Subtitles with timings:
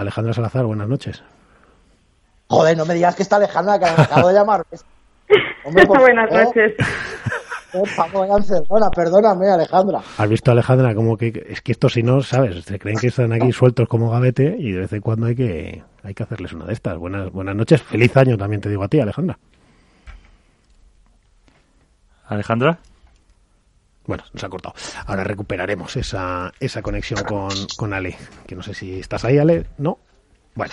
[0.00, 1.24] Alejandra Salazar, buenas noches.
[2.46, 4.64] Joder, no me digas que está Alejandra, que me acabo de llamar.
[5.88, 6.74] buenas noches.
[7.72, 10.00] Por favor, perdona, perdóname, Alejandra.
[10.16, 13.32] Has visto, Alejandra, como que es que esto si no, sabes, se creen que están
[13.32, 16.66] aquí sueltos como gavete y de vez en cuando hay que hay que hacerles una
[16.66, 16.96] de estas.
[16.96, 19.36] Buenas buenas noches, feliz año también te digo a ti, Alejandra.
[22.28, 22.78] Alejandra.
[24.08, 24.74] Bueno, nos ha cortado.
[25.06, 28.16] Ahora recuperaremos esa, esa conexión con, con Ale.
[28.46, 29.66] Que no sé si estás ahí, Ale.
[29.76, 29.98] No.
[30.54, 30.72] Bueno,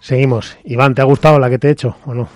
[0.00, 0.56] seguimos.
[0.64, 2.28] Iván, ¿te ha gustado la que te he hecho o no?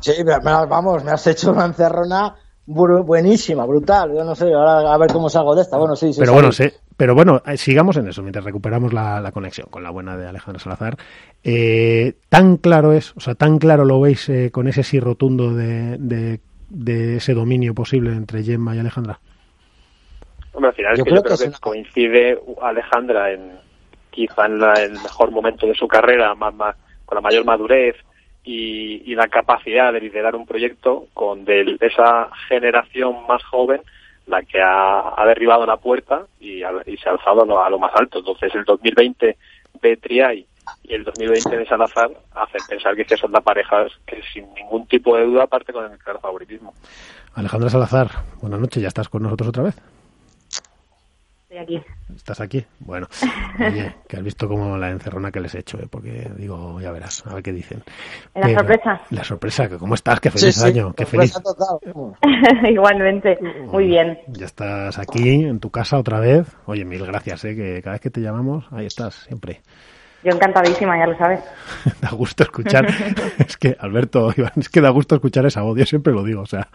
[0.00, 2.34] Sí, vamos, me has hecho una encerrona
[2.66, 4.12] buenísima, brutal.
[4.14, 5.78] Yo no sé, ahora a ver cómo salgo de esta.
[5.78, 6.20] Bueno, sí, sí.
[6.20, 6.64] Pero bueno, sí,
[6.96, 10.60] pero bueno, eh, sigamos en eso mientras recuperamos la, conexión con la buena de Alejandra
[10.60, 10.98] Salazar.
[11.44, 15.54] Eh, tan claro es, o sea, tan claro lo veis eh, con ese sí rotundo
[15.54, 15.96] de,
[16.68, 19.20] de, ese dominio posible entre Gemma y Alejandra.
[20.68, 23.58] Al final es que yo creo que, coincide Alejandra en
[24.10, 27.96] quizá en, el mejor momento de su carrera, más, más, con la mayor madurez,
[28.44, 33.82] y, la capacidad de liderar un proyecto con de esa generación más joven
[34.26, 38.18] la que ha, derribado la puerta y, se ha alzado a lo, más alto.
[38.18, 39.36] Entonces el 2020
[39.82, 40.46] de Triay
[40.84, 45.16] y el 2020 de Salazar hacen pensar que son las parejas que sin ningún tipo
[45.16, 46.74] de duda parte con el claro favoritismo.
[47.34, 48.08] Alejandra Salazar,
[48.40, 49.97] buenas noches, ¿ya estás con nosotros otra vez?
[51.58, 51.86] Estoy aquí.
[52.14, 52.64] ¿Estás aquí?
[52.78, 53.08] Bueno,
[53.58, 55.88] oye, que has visto como la encerrona que les he hecho, ¿eh?
[55.90, 57.82] porque digo, ya verás, a ver qué dicen.
[58.34, 59.00] La sorpresa.
[59.10, 60.20] La sorpresa, ¿cómo estás?
[60.20, 61.34] Qué feliz año, qué feliz.
[62.70, 64.18] Igualmente, muy bien.
[64.28, 66.46] Ya estás aquí, en tu casa otra vez.
[66.66, 67.56] Oye, mil gracias, ¿eh?
[67.56, 69.60] que cada vez que te llamamos, ahí estás, siempre.
[70.22, 71.40] Yo encantadísima, ya lo sabes.
[72.00, 72.86] da gusto escuchar.
[73.38, 76.42] es que, Alberto, es que da gusto escuchar esa voz, yo siempre lo digo.
[76.42, 76.68] O sea,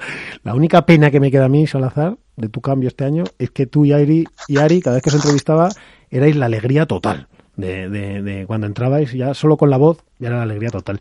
[0.44, 3.52] la única pena que me queda a mí, Salazar, de tu cambio este año, es
[3.52, 5.70] que tú y Ari, y Ari cada vez que os entrevistaba,
[6.10, 7.28] erais la alegría total.
[7.56, 11.00] De, de, cuando entrabais, ya solo con la voz, ya era la alegría total.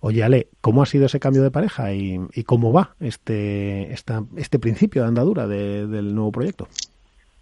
[0.00, 4.58] Oye, Ale, ¿cómo ha sido ese cambio de pareja y, cómo va este, esta, este
[4.58, 6.68] principio de andadura del nuevo proyecto?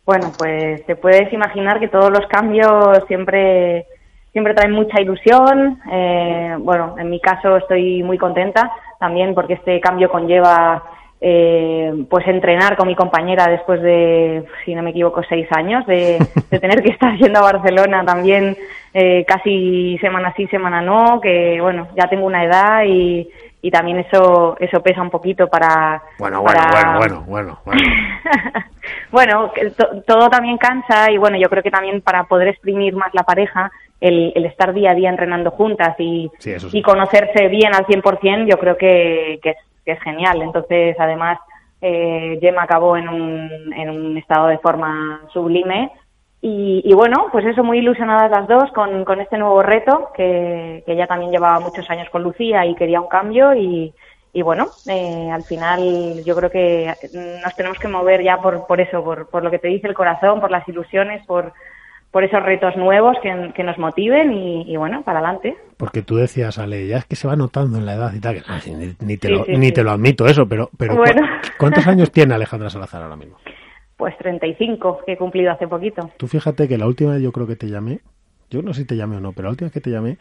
[0.04, 3.86] Bueno, pues te puedes imaginar que todos los cambios siempre
[4.32, 5.80] siempre trae mucha ilusión.
[5.90, 10.82] Eh, bueno, en mi caso estoy muy contenta también porque este cambio conlleva
[11.20, 16.18] eh, pues entrenar con mi compañera después de, si no me equivoco, seis años de,
[16.50, 18.56] tener que estar yendo a Barcelona también
[18.94, 23.28] eh, casi semana sí, semana no, que bueno, ya tengo una edad y,
[23.60, 26.60] y también eso eso pesa un poquito para bueno bueno
[26.98, 27.82] bueno bueno bueno
[29.10, 29.52] bueno,
[30.06, 33.70] todo también cansa y bueno yo creo que también para poder exprimir más la pareja
[34.00, 36.30] el, el estar día a día entrenando juntas y,
[36.72, 39.56] y conocerse bien al 100% yo creo que, que, es,
[39.88, 40.42] que es genial.
[40.42, 41.38] Entonces además
[41.80, 45.90] eh, Gemma acabó en un, en un estado de forma sublime.
[46.40, 50.94] Y, bueno, pues eso, muy ilusionadas las dos con, con este nuevo reto, que, que
[50.94, 53.54] ya también llevaba muchos años con Lucía y quería un cambio.
[53.54, 53.92] Y,
[54.32, 56.94] y bueno, eh, al final yo creo que
[57.42, 59.94] nos tenemos que mover ya por, por eso, por, por lo que te dice el
[59.94, 61.52] corazón, por las ilusiones, por,
[62.10, 65.56] por esos retos nuevos que, que nos motiven y, bueno, para adelante.
[65.76, 68.36] Porque tú decías, Ale, ya es que se va notando en la edad y tal,
[68.36, 68.60] que ah,
[69.00, 70.96] ni, te, lo, ni te lo admito eso, pero, pero
[71.58, 73.36] ¿cuántos años tiene Alejandra Salazar ahora mismo?
[73.96, 76.10] Pues 35, que he cumplido hace poquito.
[76.16, 78.00] Tú fíjate que la última vez yo creo que te llamé,
[78.50, 80.18] yo no sé si te llamé o no, pero la última vez que te llamé,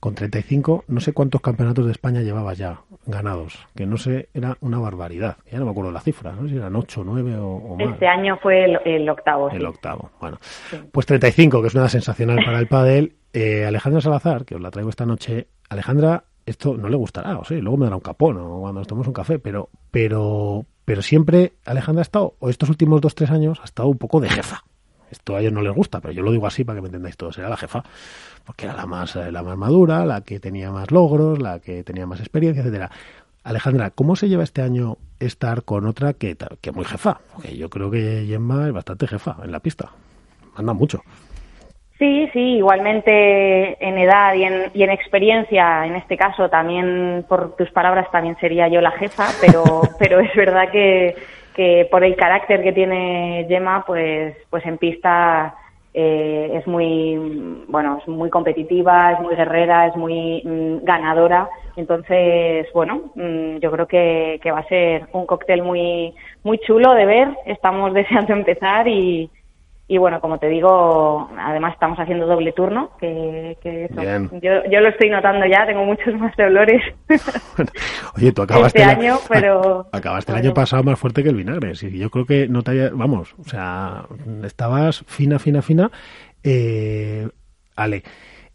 [0.00, 4.56] con 35, no sé cuántos campeonatos de España llevabas ya ganados, que no sé, era
[4.60, 5.36] una barbaridad.
[5.50, 7.92] Ya no me acuerdo la cifra, no sé si eran 8, 9 o, más.
[7.92, 9.50] Este año fue el, octavo.
[9.50, 10.38] El octavo, bueno.
[10.90, 13.12] Pues 35, que es una sensacional para el pádel.
[13.32, 15.48] Eh, Alejandra Salazar, que os la traigo esta noche.
[15.68, 18.88] Alejandra, esto no le gustará, o sea, luego me dará un capón o cuando nos
[18.88, 23.30] tomemos un café, pero, pero, pero siempre Alejandra ha estado, o estos últimos dos, tres
[23.30, 24.64] años, ha estado un poco de jefa.
[25.10, 27.16] Esto a ellos no les gusta, pero yo lo digo así para que me entendáis
[27.16, 27.36] todos.
[27.38, 27.82] Era la jefa,
[28.44, 31.82] porque era la más, eh, la más madura, la que tenía más logros, la que
[31.84, 32.90] tenía más experiencia, etcétera.
[33.42, 37.20] Alejandra, ¿cómo se lleva este año estar con otra que, que muy jefa?
[37.32, 39.90] Porque yo creo que Gemma es bastante jefa en la pista.
[40.56, 41.02] Manda mucho.
[41.98, 47.56] Sí, sí, igualmente en edad y en, y en experiencia, en este caso también por
[47.56, 51.14] tus palabras también sería yo la jefa, pero, pero es verdad que,
[51.54, 55.54] que por el carácter que tiene Gemma, pues, pues en pista
[55.92, 61.48] eh, es muy, bueno, es muy competitiva, es muy guerrera, es muy mm, ganadora.
[61.76, 66.14] Entonces, bueno, mm, yo creo que, que va a ser un cóctel muy,
[66.44, 67.28] muy chulo de ver.
[67.46, 69.30] Estamos deseando empezar y,
[69.90, 73.56] y bueno, como te digo, además estamos haciendo doble turno, que,
[74.40, 76.80] Yo, yo lo estoy notando ya, tengo muchos más dolores.
[78.16, 81.74] Oye, tú acabaste este año, pero acabaste el año pasado más fuerte que el vinagre.
[81.74, 84.04] Sí, yo creo que no te haya, vamos, o sea,
[84.44, 85.90] estabas fina, fina, fina.
[86.44, 87.28] Eh,
[87.74, 88.04] Ale,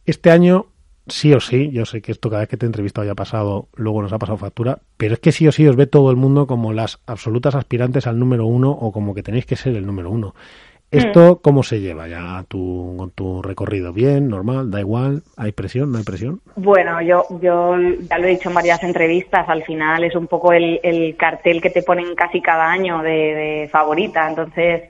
[0.06, 0.68] este año
[1.08, 3.16] sí o sí, yo sé que esto cada vez que te he entrevistado ya ha
[3.16, 6.12] pasado, luego nos ha pasado factura, pero es que sí o sí os ve todo
[6.12, 9.76] el mundo como las absolutas aspirantes al número uno o como que tenéis que ser
[9.76, 10.34] el número uno.
[10.92, 11.42] ¿Esto mm.
[11.42, 13.92] cómo se lleva ya tu, con tu recorrido?
[13.92, 14.30] ¿Bien?
[14.30, 14.72] ¿Normal?
[14.72, 15.24] ¿Da igual?
[15.36, 15.92] ¿Hay presión?
[15.92, 16.42] ¿No hay presión?
[16.56, 17.76] Bueno, yo, yo
[18.10, 21.62] ya lo he dicho en varias entrevistas, al final es un poco el, el cartel
[21.62, 24.84] que te ponen casi cada año de, de favorita, entonces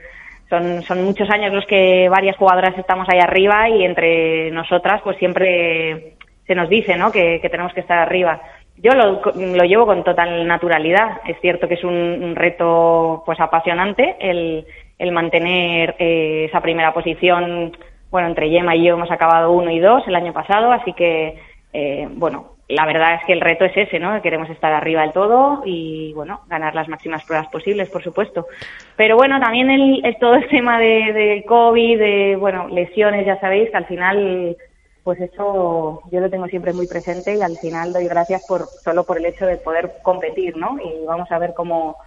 [0.50, 5.18] son, son muchos años los que varias jugadoras estamos ahí arriba y entre nosotras pues
[5.18, 6.16] siempre
[6.46, 7.12] se nos dice ¿no?
[7.12, 8.42] que, tenemos que estar arriba.
[8.78, 11.22] Yo lo, lo, llevo con total naturalidad.
[11.28, 14.66] Es cierto que es un, reto pues apasionante el,
[14.98, 17.76] el mantener eh, esa primera posición.
[18.12, 21.40] Bueno, entre Yema y yo hemos acabado uno y dos el año pasado, así que
[21.74, 24.22] eh, bueno, la verdad es que el reto es ese, ¿no?
[24.22, 28.48] Queremos estar arriba del todo y, bueno, ganar las máximas pruebas posibles, por supuesto.
[28.96, 33.70] Pero bueno, también el, todo el tema de, de, COVID, de, bueno, lesiones, ya sabéis
[33.70, 34.58] que al final,
[35.04, 39.04] pues eso yo lo tengo siempre muy presente y al final doy gracias por, solo
[39.04, 40.78] por el hecho de poder competir, ¿no?
[40.80, 41.98] Y vamos a ver cómo,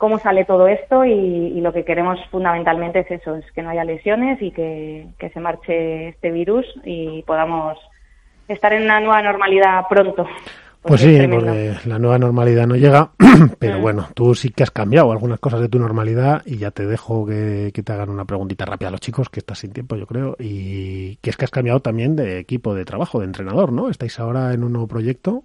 [0.00, 3.68] cómo sale todo esto y, y lo que queremos fundamentalmente es eso, es que no
[3.68, 7.78] haya lesiones y que, que se marche este virus y podamos
[8.48, 10.26] estar en una nueva normalidad pronto.
[10.80, 13.10] Pues sí, porque la nueva normalidad no llega,
[13.58, 13.82] pero mm.
[13.82, 17.26] bueno, tú sí que has cambiado algunas cosas de tu normalidad y ya te dejo
[17.26, 20.34] que, te hagan una preguntita rápida a los chicos, que estás sin tiempo, yo creo,
[20.38, 23.90] y que es que has cambiado también de equipo de trabajo, de entrenador, ¿no?
[23.90, 25.44] ¿Estáis ahora en un nuevo proyecto?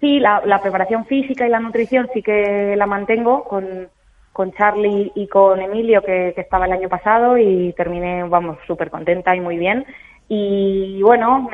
[0.00, 3.88] Sí, la, preparación física y la nutrición sí que la mantengo con,
[4.32, 9.34] con Charlie y con Emilio, que, estaba el año pasado, y terminé, vamos, súper contenta
[9.34, 9.86] y muy bien.
[10.28, 11.48] Y bueno,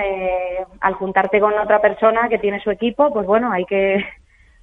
[0.81, 4.05] al juntarte con otra persona que tiene su equipo, pues bueno, hay que,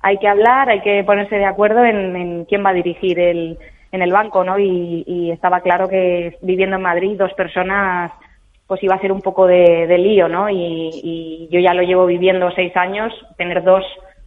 [0.02, 3.58] hay que hablar, hay que ponerse de acuerdo en, quién va a dirigir el,
[3.92, 4.60] en el banco, ¿no?
[4.60, 8.12] Y, estaba claro que viviendo en Madrid dos personas
[8.69, 10.48] pues iba a ser un poco de, lío, ¿no?
[10.48, 13.83] Y, yo ya lo llevo viviendo seis años, tener dos,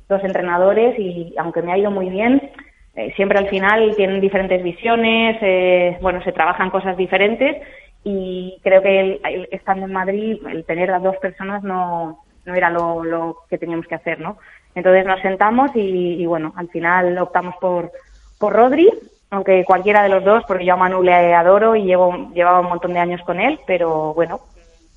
[0.09, 2.51] dos entrenadores y aunque me ha ido muy bien,
[2.97, 7.63] eh, siempre al final tienen diferentes visiones, eh, bueno, se trabajan cosas diferentes
[8.03, 9.21] y creo que
[9.53, 13.87] estando en Madrid el tener a dos personas no, no era lo, lo, que teníamos
[13.87, 14.39] que hacer, ¿no?
[14.75, 17.93] Entonces nos sentamos y, bueno, al final optamos por,
[18.41, 18.91] por Rodri,
[19.33, 22.69] aunque cualquiera de los dos, porque yo a Manu le adoro y llevo, llevaba un
[22.69, 24.41] montón de años con él, pero bueno,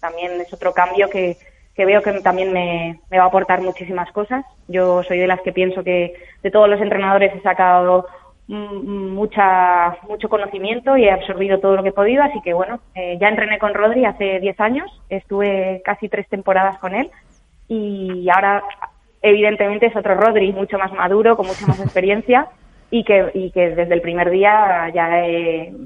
[0.01, 1.37] también es otro cambio que,
[1.73, 4.43] que veo que también me, me va a aportar muchísimas cosas.
[4.67, 8.07] Yo soy de las que pienso que de todos los entrenadores he sacado
[8.47, 13.17] mucha mucho conocimiento y he absorbido todo lo que he podido, así que bueno, eh,
[13.19, 17.09] ya entrené con Rodri hace 10 años, estuve casi tres temporadas con él
[17.69, 18.61] y ahora
[19.21, 22.49] evidentemente es otro Rodri, mucho más maduro, con mucha más experiencia
[22.91, 25.09] y que, y que desde el primer día ya,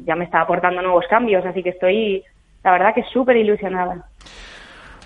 [0.06, 2.24] ya me está aportando nuevos cambios, así que estoy
[2.64, 4.06] la verdad que súper ilusionada.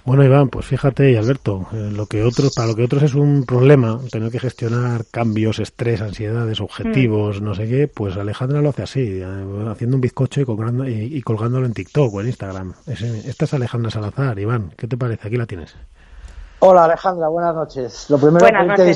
[0.06, 3.16] Bueno, Iván, pues fíjate, y Alberto, eh, lo que otros, para lo que otros es
[3.16, 7.45] un problema, tener que gestionar cambios, estrés, ansiedades, objetivos, mm.
[7.45, 9.25] no sé qué, pues Alejandra lo hace así, eh,
[9.69, 12.74] haciendo un bizcocho y, colgando, y, colgándolo en TikTok o en Instagram.
[12.86, 14.38] esta es Alejandra Salazar.
[14.38, 15.25] Iván, ¿qué te parece?
[15.25, 15.74] Aquí la tienes.
[16.65, 18.10] Hola Alejandra, buenas noches.
[18.10, 18.95] Lo primero que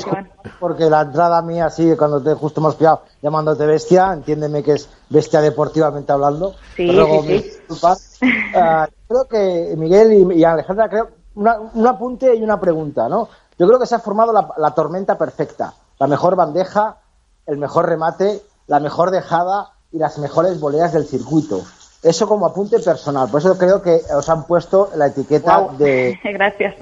[0.58, 4.88] porque la entrada mía así cuando te justo hemos pillado llamándote bestia, entiéndeme que es
[5.10, 6.54] bestia deportivamente hablando.
[6.74, 8.26] Sí, sí, sí.
[8.54, 13.28] Ah, creo que Miguel y, Alejandra, creo, un apunte y una pregunta, ¿no?
[13.58, 16.96] Yo creo que se ha formado la, tormenta perfecta, la mejor bandeja,
[17.44, 21.60] el mejor remate, la mejor dejada y las mejores voleas del circuito.
[22.02, 23.28] Eso como apunte personal.
[23.28, 26.18] Por eso creo que os han puesto la etiqueta de.
[26.24, 26.74] Gracias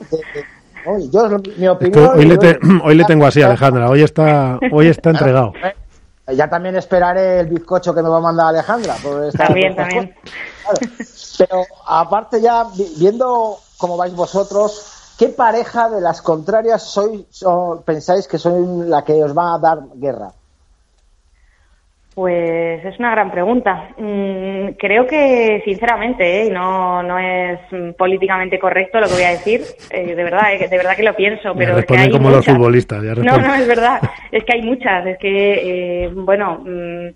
[0.87, 3.90] hoy, le tengo así, Alejandra.
[3.90, 5.52] Hoy está, hoy está entregado.
[6.35, 8.97] Ya también esperaré el bizcocho que me va a mandar Alejandra.
[9.37, 10.14] también, también.
[11.38, 12.66] Pero aparte ya,
[12.99, 17.25] viendo cómo vais vosotros, ¿qué pareja de las contrarias sois,
[17.85, 20.33] pensáis que soy la que os va a dar guerra?
[22.16, 23.90] Pues es una gran pregunta.
[23.99, 26.50] Mm, creo que, sinceramente, ¿eh?
[26.50, 27.61] no, no es
[27.99, 29.61] políticamente correcto lo que voy a decir.
[29.90, 31.54] Eh, de verdad, eh, de verdad que lo pienso.
[31.54, 33.02] Pero es que hay como los futbolistas.
[33.04, 34.00] Ya no, no, es verdad.
[34.32, 35.06] Es que hay muchas.
[35.06, 36.64] Es que, bueno.
[36.64, 37.08] Mm,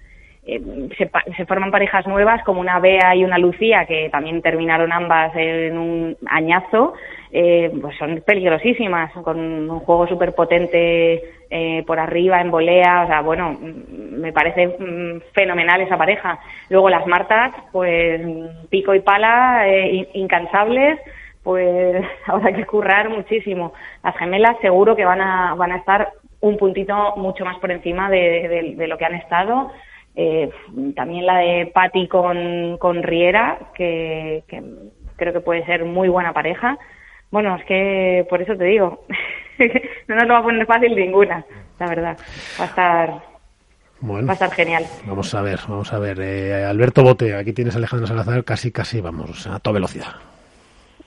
[0.98, 5.30] se, se, forman parejas nuevas como una Bea y una Lucía que también terminaron ambas
[5.36, 6.94] en un añazo
[7.32, 13.06] eh, pues son peligrosísimas, con un juego súper potente eh, por arriba, en volea, o
[13.06, 16.38] sea, bueno, mm, me parece mm, fenomenal esa pareja.
[16.68, 18.20] Luego las Martas, pues
[18.68, 20.98] pico y pala, eh, incansables,
[21.42, 23.72] pues habrá que currar muchísimo.
[24.02, 28.10] Las gemelas seguro que van a, van a estar un puntito mucho más por encima
[28.10, 29.70] de, lo que han estado.
[30.16, 30.50] Eh,
[30.96, 34.42] también la de Patti con, con Riera, que
[35.16, 36.78] creo que puede ser muy buena pareja.
[37.30, 39.04] Bueno, es que por eso te digo,
[40.08, 41.44] no nos lo va a poner fácil ninguna,
[41.78, 42.18] la verdad.
[42.58, 43.30] Va a estar
[44.00, 44.84] bueno, va a estar genial.
[45.06, 46.20] Vamos a ver, vamos a ver.
[46.20, 50.14] Eh, Alberto Bote, aquí tienes a Alejandra Salazar, casi, casi, vamos, a toda velocidad.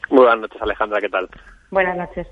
[0.09, 1.27] Muy buenas noches, Alejandra, ¿qué tal?
[1.71, 2.27] Buenas noches.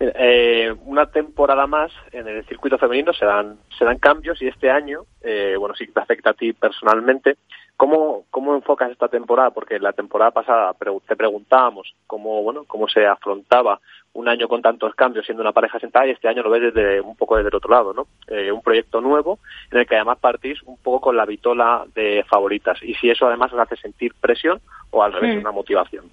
[0.00, 4.70] Eh, una temporada más en el circuito femenino se dan, se dan cambios y este
[4.70, 7.36] año, eh, bueno, sí que te afecta a ti personalmente.
[7.76, 9.50] ¿Cómo, ¿Cómo enfocas esta temporada?
[9.50, 10.74] Porque la temporada pasada
[11.06, 13.80] te preguntábamos cómo, bueno, cómo se afrontaba
[14.14, 17.00] un año con tantos cambios siendo una pareja sentada y este año lo ves desde
[17.00, 18.06] un poco desde el otro lado, ¿no?
[18.26, 19.38] Eh, un proyecto nuevo
[19.70, 23.26] en el que además partís un poco con la vitola de favoritas y si eso
[23.26, 25.40] además os hace sentir presión o al revés, mm.
[25.40, 26.10] una motivación.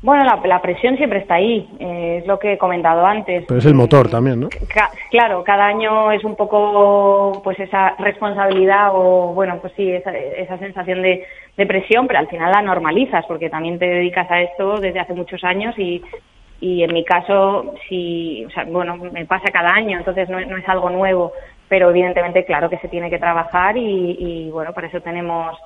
[0.00, 3.44] Bueno, la, presión siempre está ahí, eh, es lo que he comentado antes.
[3.48, 4.48] Pero es el motor también, ¿no?
[5.10, 10.56] claro, cada año es un poco pues esa responsabilidad o, bueno, pues sí, esa, esa
[10.58, 11.24] sensación de,
[11.56, 15.14] de, presión, pero al final la normalizas porque también te dedicas a esto desde hace
[15.14, 16.00] muchos años y,
[16.60, 20.56] y en mi caso, sí, o sea, bueno, me pasa cada año, entonces no, no
[20.58, 21.32] es algo nuevo,
[21.68, 25.58] pero evidentemente, claro que se tiene que trabajar y, y bueno, por eso tenemos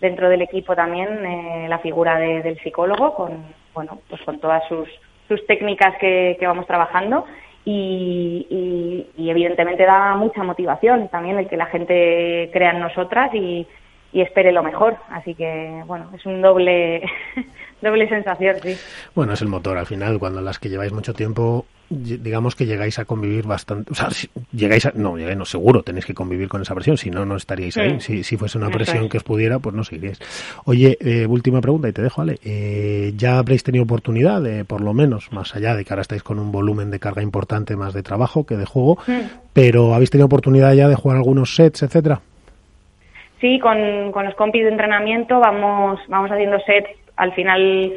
[0.00, 3.44] dentro del equipo también eh, la figura del psicólogo con
[3.74, 4.88] bueno pues con todas sus,
[5.28, 7.24] sus técnicas que, que vamos trabajando
[7.64, 13.66] y, y, evidentemente da mucha motivación también el que la gente crea en nosotras y,
[14.12, 14.96] y espere lo mejor.
[15.10, 17.02] Así que bueno es un doble
[17.82, 18.76] doble sensación sí.
[19.14, 22.98] Bueno es el motor al final cuando las que lleváis mucho tiempo digamos que llegáis
[23.00, 24.08] a convivir bastante, o sea,
[24.52, 27.76] llegáis a, no, no, seguro tenéis que convivir con esa presión, si no, no estaríais
[27.76, 28.00] ahí.
[28.00, 30.20] Si, si fuese una presión que os pudiera, pues no seguiríais.
[30.64, 32.38] Oye, eh, última pregunta y te dejo, Ale.
[32.44, 36.22] Eh, ¿Ya habréis tenido oportunidad de, por lo menos, más allá de que ahora estáis
[36.22, 38.98] con un volumen de carga importante más de trabajo que de juego,
[39.52, 42.20] pero habéis tenido oportunidad ya de jugar algunos sets, etcétera?
[43.40, 46.90] Sí, con, con los compis de entrenamiento vamos, vamos haciendo sets.
[47.16, 47.92] Al final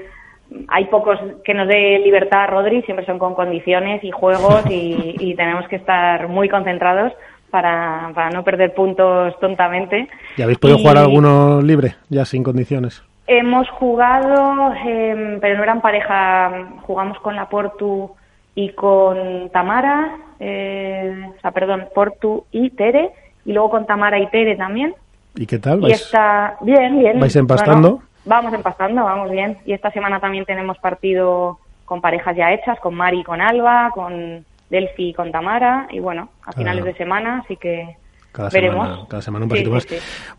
[0.67, 5.33] hay pocos que nos dé libertad a Rodri, siempre son con condiciones y juegos y,
[5.35, 7.11] tenemos que estar muy concentrados
[7.49, 10.07] para, para, no perder puntos tontamente.
[10.37, 13.03] ¿Y habéis podido jugar alguno libre, ya sin condiciones?
[13.25, 18.11] Hemos jugado, em, pero no eran pareja, jugamos con la Portu
[18.53, 23.11] y con Tamara, eh, o sea, perdón, Portu y Tere,
[23.45, 24.93] y luego con Tamara y Tere también.
[25.35, 25.81] ¿Y qué tal?
[25.87, 27.19] Y está bien, bien.
[27.19, 28.01] ¿Vais empastando?
[28.25, 29.57] Vamos empastando, vamos bien.
[29.65, 33.91] Y esta semana también tenemos partido con parejas ya hechas, con Mari y con Alba,
[33.93, 35.87] con Delphi y con Tamara.
[35.89, 37.97] Y bueno, a finales de semana, así que
[38.33, 39.87] cada semana, cada semana un poquito más.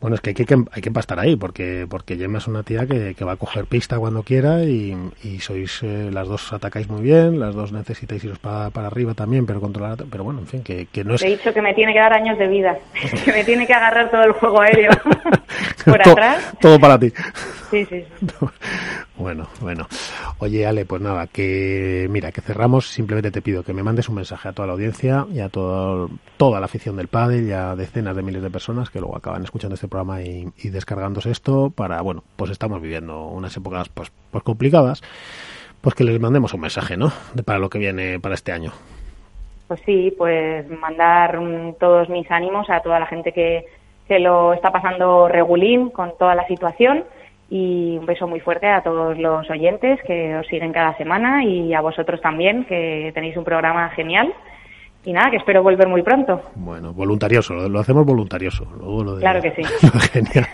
[0.01, 2.87] Bueno, es que hay que, hay que empastar ahí, porque porque Gemma es una tía
[2.87, 6.89] que, que va a coger pista cuando quiera y, y sois, eh, las dos atacáis
[6.89, 10.47] muy bien, las dos necesitáis iros para, para arriba también, pero controlar, pero bueno, en
[10.47, 11.23] fin, que, que no es...
[11.23, 12.77] He dicho que me tiene que dar años de vida,
[13.25, 14.91] que me tiene que agarrar todo el juego aéreo
[15.85, 16.53] por atrás.
[16.61, 17.13] Todo para ti.
[17.71, 18.05] Sí, sí.
[19.17, 19.87] Bueno, bueno.
[20.41, 22.89] Oye, Ale, pues nada, que mira, que cerramos.
[22.89, 26.11] Simplemente te pido que me mandes un mensaje a toda la audiencia y a todo,
[26.37, 29.45] toda la afición del pádel y a decenas de miles de personas que luego acaban
[29.45, 34.43] escuchando este programa y, descargándose esto para, bueno, pues estamos viviendo unas épocas pues, pues
[34.43, 35.03] complicadas,
[35.81, 37.13] pues que les mandemos un mensaje, ¿no?
[37.35, 38.73] De, para lo que viene para este año.
[39.69, 41.39] Pues sí, pues mandar
[41.79, 43.65] todos mis ánimos a toda la gente que,
[44.09, 47.05] que lo está pasando regulín con toda la situación
[47.55, 51.73] y un beso muy fuerte a todos los oyentes que os siguen cada semana y
[51.73, 54.35] a vosotros también, que tenéis un programa genial.
[55.05, 56.43] Y nada, que espero volver muy pronto.
[56.57, 58.67] Bueno, voluntarioso, lo, hacemos voluntarioso.
[59.21, 59.63] claro que sí.
[60.13, 60.49] Genial.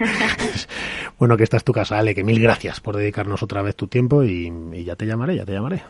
[1.19, 3.87] bueno, que esta es tu casa, Ale, que mil gracias por dedicarnos otra vez tu
[3.87, 4.53] tiempo y,
[4.85, 5.81] ya te llamaré, ya te llamaré.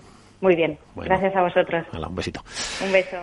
[0.41, 1.87] Muy bien, gracias a vosotros.
[1.93, 2.41] un besito.
[2.87, 3.17] Un beso.